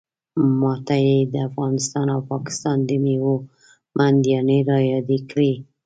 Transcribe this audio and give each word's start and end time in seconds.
ماته 0.61 0.95
یې 1.07 1.17
د 1.33 1.35
افغانستان 1.49 2.07
او 2.15 2.21
پاکستان 2.31 2.77
د 2.85 2.91
میوو 3.03 3.35
منډیانې 3.97 4.59
رایادې 4.71 5.19
کړې. 5.29 5.53